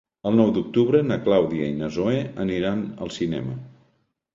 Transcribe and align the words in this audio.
El 0.27 0.37
nou 0.37 0.47
d'octubre 0.55 1.01
na 1.11 1.19
Clàudia 1.29 1.69
i 1.75 1.77
na 1.85 1.93
Zoè 2.01 2.19
aniran 2.49 2.87
al 3.05 3.19
cinema. 3.23 3.61